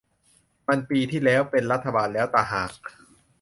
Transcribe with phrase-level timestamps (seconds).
[0.67, 2.71] มันปีที่แล้ว เป็นรัฐบาลแล้วตะหาก